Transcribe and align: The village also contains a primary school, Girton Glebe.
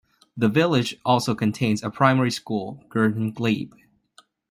The 0.35 0.49
village 0.49 0.95
also 1.05 1.35
contains 1.35 1.83
a 1.83 1.91
primary 1.91 2.31
school, 2.31 2.83
Girton 2.89 3.29
Glebe. 3.31 3.75